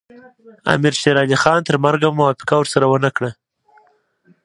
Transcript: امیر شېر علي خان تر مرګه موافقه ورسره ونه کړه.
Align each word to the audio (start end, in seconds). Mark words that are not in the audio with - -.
امیر 0.73 0.93
شېر 1.01 1.15
علي 1.23 1.37
خان 1.43 1.59
تر 1.67 1.75
مرګه 1.85 2.09
موافقه 2.19 2.53
ورسره 2.59 2.85
ونه 2.87 3.09
کړه. 3.15 3.31